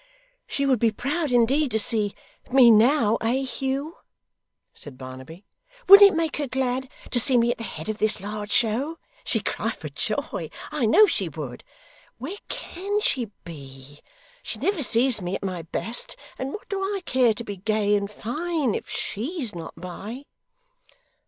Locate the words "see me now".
1.77-3.17